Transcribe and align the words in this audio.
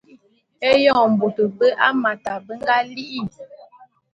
Eyon 0.69 1.11
bôt 1.19 1.37
bé 1.57 1.67
Hamata 1.79 2.33
be 2.45 2.53
nga 2.61 2.75
li'i. 2.93 3.21